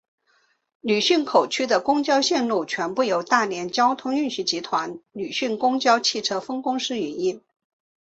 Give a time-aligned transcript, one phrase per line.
[0.79, 7.39] 旅顺口区的公交线路全部由大连交通运输集团旅顺公交汽车分公司运营。